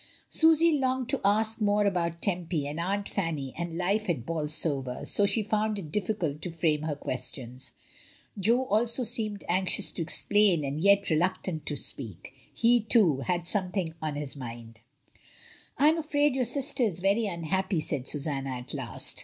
[0.31, 5.29] Susy longed to ask more about Tempy and Aunt Fanny and life at Bolsover, but
[5.29, 7.73] she found it difficult to frame her questions.
[8.39, 13.93] Jo also seemed anxious to explain and yet reluctant to speak; he, too, had something
[14.01, 14.81] on his mind.
[15.77, 19.19] "I am afraid your sister is very unhappy," said Susanna at last.